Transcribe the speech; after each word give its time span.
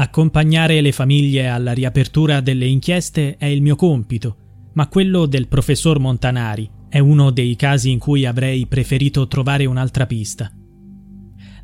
Accompagnare 0.00 0.80
le 0.80 0.92
famiglie 0.92 1.48
alla 1.48 1.72
riapertura 1.72 2.40
delle 2.40 2.64
inchieste 2.64 3.36
è 3.36 3.44
il 3.44 3.60
mio 3.60 3.76
compito, 3.76 4.36
ma 4.72 4.88
quello 4.88 5.26
del 5.26 5.46
professor 5.46 5.98
Montanari 5.98 6.66
è 6.88 6.98
uno 6.98 7.28
dei 7.28 7.54
casi 7.54 7.90
in 7.90 7.98
cui 7.98 8.24
avrei 8.24 8.66
preferito 8.66 9.28
trovare 9.28 9.66
un'altra 9.66 10.06
pista. 10.06 10.50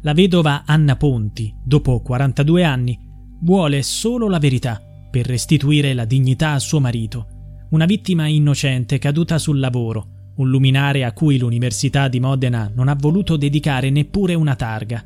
La 0.03 0.13
vedova 0.13 0.65
Anna 0.67 0.97
Ponti, 0.97 1.51
dopo 1.65 2.03
42 2.03 2.63
anni, 2.63 2.99
vuole 3.41 3.83
solo 3.83 4.29
la 4.29 4.39
verità 4.39 4.83
per 5.11 5.25
restituire 5.25 5.95
la 5.95 6.05
dignità 6.05 6.51
a 6.51 6.59
suo 6.59 6.79
marito, 6.79 7.29
una 7.71 7.87
vittima 7.87 8.27
innocente 8.27 8.99
caduta 8.99 9.39
sul 9.39 9.59
lavoro, 9.59 10.33
un 10.37 10.51
luminare 10.51 11.05
a 11.05 11.15
cui 11.15 11.39
l'Università 11.39 12.09
di 12.09 12.21
Modena 12.21 12.71
non 12.75 12.89
ha 12.89 12.95
voluto 13.01 13.39
dedicare 13.39 13.89
neppure 13.89 14.35
una 14.35 14.57
targa. 14.57 15.03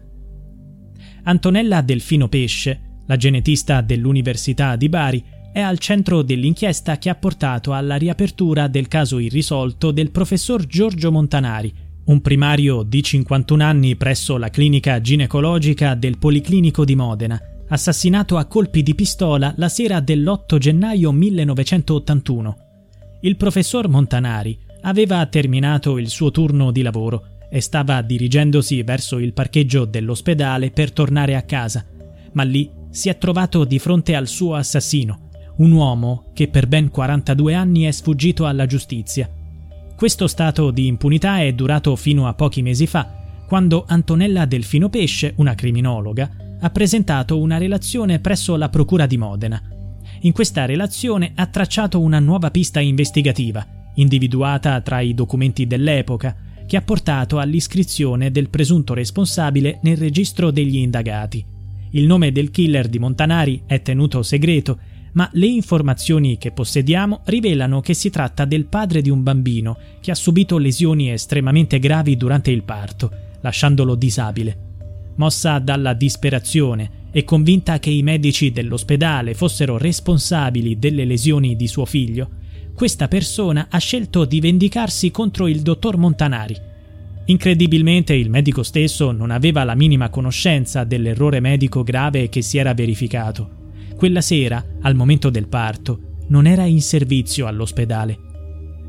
Antonella 1.22 1.80
Delfino 1.80 2.26
Pesce 2.26 2.88
la 3.10 3.16
genetista 3.16 3.80
dell'Università 3.80 4.76
di 4.76 4.88
Bari 4.88 5.20
è 5.52 5.58
al 5.58 5.78
centro 5.78 6.22
dell'inchiesta 6.22 6.96
che 6.98 7.10
ha 7.10 7.16
portato 7.16 7.72
alla 7.72 7.96
riapertura 7.96 8.68
del 8.68 8.86
caso 8.86 9.18
irrisolto 9.18 9.90
del 9.90 10.12
professor 10.12 10.64
Giorgio 10.64 11.10
Montanari, 11.10 11.74
un 12.04 12.20
primario 12.20 12.84
di 12.84 13.02
51 13.02 13.64
anni 13.64 13.96
presso 13.96 14.36
la 14.36 14.48
clinica 14.48 15.00
ginecologica 15.00 15.96
del 15.96 16.18
Policlinico 16.18 16.84
di 16.84 16.94
Modena, 16.94 17.40
assassinato 17.70 18.36
a 18.36 18.44
colpi 18.44 18.84
di 18.84 18.94
pistola 18.94 19.52
la 19.56 19.68
sera 19.68 19.98
dell'8 19.98 20.58
gennaio 20.58 21.10
1981. 21.10 22.56
Il 23.22 23.34
professor 23.34 23.88
Montanari 23.88 24.56
aveva 24.82 25.26
terminato 25.26 25.98
il 25.98 26.10
suo 26.10 26.30
turno 26.30 26.70
di 26.70 26.82
lavoro 26.82 27.38
e 27.50 27.60
stava 27.60 28.02
dirigendosi 28.02 28.80
verso 28.84 29.18
il 29.18 29.32
parcheggio 29.32 29.84
dell'ospedale 29.84 30.70
per 30.70 30.92
tornare 30.92 31.34
a 31.34 31.42
casa, 31.42 31.84
ma 32.34 32.44
lì 32.44 32.78
si 32.90 33.08
è 33.08 33.16
trovato 33.16 33.64
di 33.64 33.78
fronte 33.78 34.14
al 34.14 34.26
suo 34.26 34.54
assassino, 34.54 35.28
un 35.58 35.72
uomo 35.72 36.30
che 36.34 36.48
per 36.48 36.66
ben 36.66 36.90
42 36.90 37.54
anni 37.54 37.82
è 37.82 37.90
sfuggito 37.90 38.46
alla 38.46 38.66
giustizia. 38.66 39.28
Questo 39.94 40.26
stato 40.26 40.70
di 40.70 40.86
impunità 40.86 41.40
è 41.40 41.52
durato 41.52 41.94
fino 41.96 42.26
a 42.26 42.34
pochi 42.34 42.62
mesi 42.62 42.86
fa, 42.86 43.18
quando 43.46 43.84
Antonella 43.86 44.46
Delfino 44.46 44.88
Pesce, 44.88 45.34
una 45.36 45.54
criminologa, 45.54 46.30
ha 46.60 46.70
presentato 46.70 47.38
una 47.38 47.58
relazione 47.58 48.18
presso 48.18 48.56
la 48.56 48.68
Procura 48.68 49.06
di 49.06 49.18
Modena. 49.18 49.62
In 50.20 50.32
questa 50.32 50.66
relazione 50.66 51.32
ha 51.34 51.46
tracciato 51.46 52.00
una 52.00 52.18
nuova 52.18 52.50
pista 52.50 52.80
investigativa, 52.80 53.66
individuata 53.94 54.80
tra 54.80 55.00
i 55.00 55.14
documenti 55.14 55.66
dell'epoca, 55.66 56.36
che 56.66 56.76
ha 56.76 56.82
portato 56.82 57.38
all'iscrizione 57.38 58.30
del 58.30 58.48
presunto 58.48 58.94
responsabile 58.94 59.80
nel 59.82 59.96
registro 59.96 60.50
degli 60.50 60.76
indagati. 60.76 61.44
Il 61.92 62.06
nome 62.06 62.30
del 62.30 62.50
killer 62.50 62.88
di 62.88 63.00
Montanari 63.00 63.62
è 63.66 63.82
tenuto 63.82 64.22
segreto, 64.22 64.78
ma 65.12 65.28
le 65.32 65.46
informazioni 65.46 66.38
che 66.38 66.52
possediamo 66.52 67.22
rivelano 67.24 67.80
che 67.80 67.94
si 67.94 68.10
tratta 68.10 68.44
del 68.44 68.66
padre 68.66 69.02
di 69.02 69.10
un 69.10 69.24
bambino 69.24 69.76
che 70.00 70.12
ha 70.12 70.14
subito 70.14 70.56
lesioni 70.58 71.10
estremamente 71.10 71.80
gravi 71.80 72.16
durante 72.16 72.52
il 72.52 72.62
parto, 72.62 73.10
lasciandolo 73.40 73.96
disabile. 73.96 74.68
Mossa 75.16 75.58
dalla 75.58 75.92
disperazione 75.94 77.08
e 77.10 77.24
convinta 77.24 77.80
che 77.80 77.90
i 77.90 78.04
medici 78.04 78.52
dell'ospedale 78.52 79.34
fossero 79.34 79.76
responsabili 79.76 80.78
delle 80.78 81.04
lesioni 81.04 81.56
di 81.56 81.66
suo 81.66 81.86
figlio, 81.86 82.30
questa 82.72 83.08
persona 83.08 83.66
ha 83.68 83.78
scelto 83.78 84.24
di 84.24 84.38
vendicarsi 84.38 85.10
contro 85.10 85.48
il 85.48 85.60
dottor 85.60 85.96
Montanari 85.96 86.68
Incredibilmente 87.30 88.12
il 88.12 88.28
medico 88.28 88.64
stesso 88.64 89.12
non 89.12 89.30
aveva 89.30 89.62
la 89.62 89.76
minima 89.76 90.08
conoscenza 90.08 90.82
dell'errore 90.82 91.38
medico 91.38 91.84
grave 91.84 92.28
che 92.28 92.42
si 92.42 92.58
era 92.58 92.74
verificato. 92.74 93.68
Quella 93.96 94.20
sera, 94.20 94.64
al 94.80 94.96
momento 94.96 95.30
del 95.30 95.46
parto, 95.46 96.16
non 96.26 96.48
era 96.48 96.64
in 96.64 96.82
servizio 96.82 97.46
all'ospedale. 97.46 98.18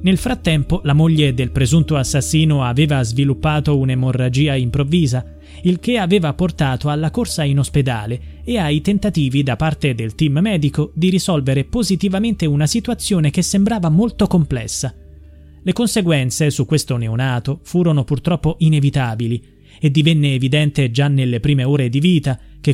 Nel 0.01 0.17
frattempo 0.17 0.81
la 0.83 0.93
moglie 0.93 1.35
del 1.35 1.51
presunto 1.51 1.95
assassino 1.95 2.63
aveva 2.63 3.03
sviluppato 3.03 3.77
un'emorragia 3.77 4.55
improvvisa, 4.55 5.23
il 5.61 5.79
che 5.79 5.99
aveva 5.99 6.33
portato 6.33 6.89
alla 6.89 7.11
corsa 7.11 7.43
in 7.43 7.59
ospedale 7.59 8.41
e 8.43 8.57
ai 8.57 8.81
tentativi 8.81 9.43
da 9.43 9.55
parte 9.55 9.93
del 9.93 10.15
team 10.15 10.39
medico 10.39 10.91
di 10.95 11.11
risolvere 11.11 11.65
positivamente 11.65 12.47
una 12.47 12.65
situazione 12.65 13.29
che 13.29 13.43
sembrava 13.43 13.89
molto 13.89 14.25
complessa. 14.25 14.95
Le 15.63 15.73
conseguenze 15.73 16.49
su 16.49 16.65
questo 16.65 16.97
neonato 16.97 17.59
furono 17.63 18.03
purtroppo 18.03 18.55
inevitabili 18.59 19.59
e 19.79 19.91
divenne 19.91 20.33
evidente 20.33 20.89
già 20.91 21.07
nelle 21.07 21.39
prime 21.39 21.63
ore 21.63 21.87
di 21.89 21.99
vita 21.99 22.39
che 22.59 22.73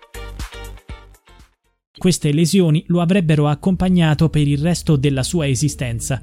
Queste 2.01 2.33
lesioni 2.33 2.83
lo 2.87 2.99
avrebbero 2.99 3.47
accompagnato 3.47 4.27
per 4.29 4.47
il 4.47 4.57
resto 4.57 4.95
della 4.95 5.21
sua 5.21 5.47
esistenza. 5.47 6.19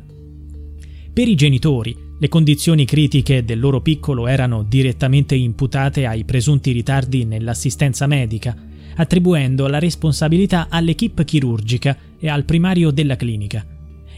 Per 1.12 1.28
i 1.28 1.36
genitori, 1.36 1.96
le 2.18 2.28
condizioni 2.28 2.84
critiche 2.84 3.44
del 3.44 3.60
loro 3.60 3.80
piccolo 3.80 4.26
erano 4.26 4.64
direttamente 4.64 5.36
imputate 5.36 6.04
ai 6.04 6.24
presunti 6.24 6.72
ritardi 6.72 7.24
nell'assistenza 7.24 8.08
medica, 8.08 8.56
attribuendo 8.96 9.68
la 9.68 9.78
responsabilità 9.78 10.66
all'equipe 10.68 11.24
chirurgica 11.24 11.96
e 12.18 12.28
al 12.28 12.42
primario 12.42 12.90
della 12.90 13.14
clinica. 13.14 13.64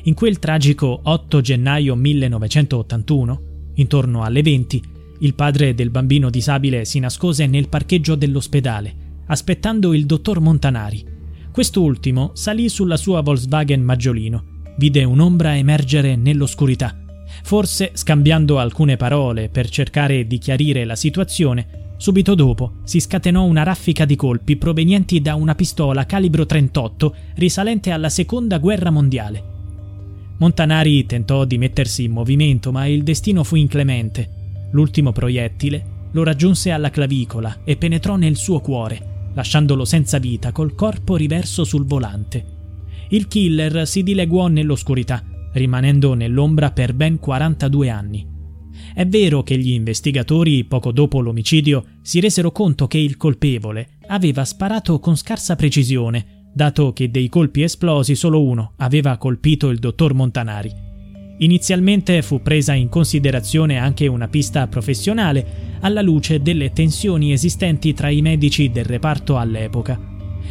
In 0.04 0.14
quel 0.14 0.38
tragico 0.38 0.98
8 1.02 1.40
gennaio 1.42 1.94
1981, 1.94 3.42
intorno 3.74 4.22
alle 4.22 4.40
20, 4.40 4.82
il 5.18 5.34
padre 5.34 5.74
del 5.74 5.90
bambino 5.90 6.30
disabile 6.30 6.86
si 6.86 6.98
nascose 7.00 7.46
nel 7.46 7.68
parcheggio 7.68 8.14
dell'ospedale, 8.14 8.94
aspettando 9.26 9.92
il 9.92 10.06
dottor 10.06 10.40
Montanari, 10.40 11.18
Quest'ultimo 11.52 12.30
salì 12.34 12.68
sulla 12.68 12.96
sua 12.96 13.22
Volkswagen 13.22 13.82
Maggiolino, 13.82 14.44
vide 14.76 15.02
un'ombra 15.02 15.56
emergere 15.56 16.14
nell'oscurità. 16.14 16.96
Forse, 17.42 17.90
scambiando 17.94 18.58
alcune 18.58 18.96
parole 18.96 19.48
per 19.48 19.68
cercare 19.68 20.26
di 20.26 20.38
chiarire 20.38 20.84
la 20.84 20.94
situazione, 20.94 21.94
subito 21.96 22.34
dopo 22.34 22.74
si 22.84 23.00
scatenò 23.00 23.44
una 23.44 23.64
raffica 23.64 24.04
di 24.04 24.14
colpi 24.14 24.56
provenienti 24.56 25.20
da 25.20 25.34
una 25.34 25.56
pistola 25.56 26.06
calibro 26.06 26.46
38 26.46 27.14
risalente 27.34 27.90
alla 27.90 28.08
seconda 28.08 28.58
guerra 28.58 28.90
mondiale. 28.90 29.44
Montanari 30.38 31.04
tentò 31.04 31.44
di 31.44 31.58
mettersi 31.58 32.04
in 32.04 32.12
movimento, 32.12 32.70
ma 32.70 32.86
il 32.86 33.02
destino 33.02 33.42
fu 33.42 33.56
inclemente. 33.56 34.68
L'ultimo 34.70 35.12
proiettile 35.12 35.98
lo 36.12 36.22
raggiunse 36.22 36.70
alla 36.70 36.90
clavicola 36.90 37.58
e 37.64 37.76
penetrò 37.76 38.16
nel 38.16 38.36
suo 38.36 38.60
cuore, 38.60 39.18
lasciandolo 39.34 39.84
senza 39.84 40.18
vita 40.18 40.52
col 40.52 40.74
corpo 40.74 41.16
riverso 41.16 41.64
sul 41.64 41.86
volante. 41.86 42.58
Il 43.10 43.26
killer 43.28 43.86
si 43.86 44.02
dileguò 44.02 44.48
nell'oscurità, 44.48 45.22
rimanendo 45.52 46.14
nell'ombra 46.14 46.70
per 46.70 46.94
ben 46.94 47.18
42 47.18 47.88
anni. 47.88 48.28
È 48.94 49.06
vero 49.06 49.42
che 49.42 49.58
gli 49.58 49.70
investigatori, 49.70 50.64
poco 50.64 50.92
dopo 50.92 51.20
l'omicidio, 51.20 51.84
si 52.02 52.20
resero 52.20 52.50
conto 52.50 52.86
che 52.86 52.98
il 52.98 53.16
colpevole 53.16 53.98
aveva 54.08 54.44
sparato 54.44 54.98
con 54.98 55.16
scarsa 55.16 55.56
precisione, 55.56 56.48
dato 56.52 56.92
che 56.92 57.10
dei 57.10 57.28
colpi 57.28 57.62
esplosi 57.62 58.14
solo 58.14 58.42
uno 58.42 58.74
aveva 58.78 59.16
colpito 59.16 59.68
il 59.68 59.78
dottor 59.78 60.14
Montanari. 60.14 60.89
Inizialmente 61.42 62.20
fu 62.20 62.42
presa 62.42 62.74
in 62.74 62.90
considerazione 62.90 63.78
anche 63.78 64.06
una 64.06 64.28
pista 64.28 64.66
professionale, 64.66 65.78
alla 65.80 66.02
luce 66.02 66.42
delle 66.42 66.72
tensioni 66.72 67.32
esistenti 67.32 67.94
tra 67.94 68.10
i 68.10 68.20
medici 68.20 68.70
del 68.70 68.84
reparto 68.84 69.38
all'epoca. 69.38 69.98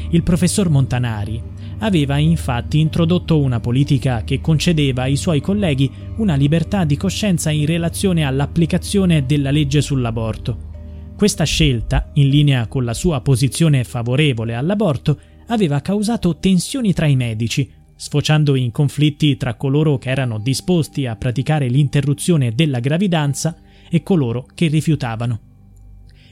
Il 0.10 0.24
professor 0.24 0.70
Montanari 0.70 1.40
aveva 1.80 2.18
infatti 2.18 2.80
introdotto 2.80 3.40
una 3.40 3.60
politica 3.60 4.24
che 4.24 4.42
concedeva 4.42 5.04
ai 5.04 5.16
suoi 5.16 5.42
colleghi 5.42 5.92
una 6.18 6.34
libertà 6.34 6.86
di 6.86 6.98
coscienza 6.98 7.52
in 7.52 7.68
relazione 7.68 8.26
all'applicazione 8.26 9.28
della 9.28 9.52
legge 9.52 9.82
sull'aborto. 9.82 10.68
Questa 11.16 11.44
scelta, 11.44 12.10
in 12.14 12.30
linea 12.30 12.66
con 12.68 12.84
la 12.84 12.96
sua 12.96 13.22
posizione 13.22 13.84
favorevole 13.84 14.56
all'aborto, 14.56 15.20
aveva 15.48 15.82
causato 15.82 16.38
tensioni 16.38 16.94
tra 16.94 17.06
i 17.06 17.16
medici, 17.16 17.70
sfociando 18.00 18.56
in 18.56 18.72
conflitti 18.72 19.36
tra 19.36 19.56
coloro 19.56 19.98
che 19.98 20.10
erano 20.10 20.40
disposti 20.40 21.06
a 21.06 21.18
praticare 21.18 21.68
l'interruzione 21.68 22.56
della 22.56 22.80
gravidanza 22.80 23.58
e 23.90 24.04
coloro 24.04 24.48
che 24.56 24.68
rifiutavano. 24.68 25.40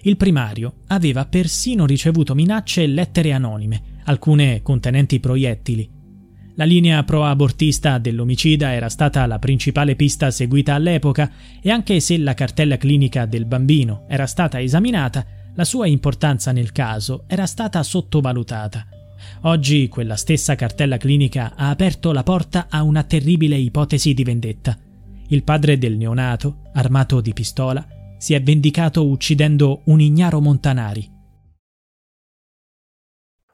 Il 0.04 0.16
primario 0.16 0.76
aveva 0.88 1.26
persino 1.26 1.86
ricevuto 1.86 2.34
minacce 2.36 2.84
e 2.84 2.88
lettere 2.88 3.34
anonime, 3.34 4.00
alcune 4.06 4.62
contenenti 4.62 5.20
proiettili. 5.20 5.90
La 6.56 6.64
linea 6.64 7.04
pro-abortista 7.04 7.98
dell'omicida 7.98 8.72
era 8.72 8.88
stata 8.88 9.26
la 9.26 9.38
principale 9.38 9.98
pista 9.98 10.32
seguita 10.32 10.74
all'epoca 10.74 11.30
e 11.62 11.70
anche 11.70 12.00
se 12.00 12.18
la 12.18 12.34
cartella 12.34 12.78
clinica 12.78 13.26
del 13.26 13.44
bambino 13.44 14.06
era 14.08 14.26
stata 14.26 14.62
esaminata, 14.62 15.26
la 15.54 15.66
sua 15.66 15.86
importanza 15.86 16.54
nel 16.54 16.72
caso 16.72 17.26
era 17.28 17.46
stata 17.46 17.84
sottovalutata. 17.84 18.88
Oggi 19.42 19.88
quella 19.88 20.16
stessa 20.16 20.56
cartella 20.56 20.98
clinica 20.98 21.54
ha 21.56 21.70
aperto 21.70 22.12
la 22.12 22.24
porta 22.24 22.68
a 22.70 22.84
una 22.84 23.04
terribile 23.04 23.56
ipotesi 23.56 24.14
di 24.14 24.24
vendetta. 24.24 24.78
Il 25.30 25.44
padre 25.44 25.78
del 25.78 25.98
neonato, 25.98 26.62
armato 26.74 27.22
di 27.22 27.34
pistola, 27.34 27.86
si 28.18 28.34
è 28.34 28.42
vendicato 28.42 29.06
uccidendo 29.06 29.82
un 29.86 30.00
ignaro 30.00 30.40
Montanari. 30.40 31.16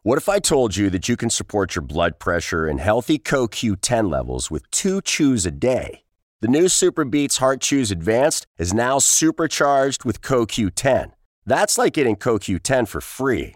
What 0.04 0.18
if 0.18 0.28
I 0.28 0.40
told 0.40 0.76
you 0.76 0.90
that 0.90 1.08
you 1.08 1.16
can 1.16 1.30
support 1.30 1.76
your 1.76 1.86
blood 1.86 2.20
pressure 2.20 2.68
and 2.68 2.80
healthy 2.80 3.18
CoQ10 3.18 4.10
levels 4.10 4.52
with 4.52 4.70
two 4.70 5.00
chews 5.02 5.46
a 5.46 5.52
day? 5.52 6.04
The 6.42 6.50
new 6.50 6.68
Super 6.68 7.06
Beats 7.06 7.38
Heart 7.38 7.62
Chews 7.62 7.90
Advanced 7.90 8.46
is 8.58 8.74
now 8.74 9.00
supercharged 9.00 10.04
with 10.04 10.20
CoQ10. 10.22 11.14
That's 11.46 11.78
like 11.78 11.94
getting 11.94 12.18
CoQ10 12.18 12.86
for 12.90 13.00
free. 13.00 13.56